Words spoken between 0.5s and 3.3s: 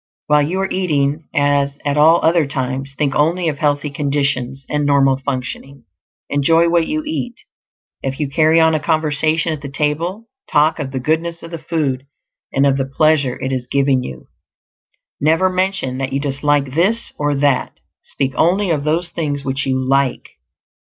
are eating, as at all other times, think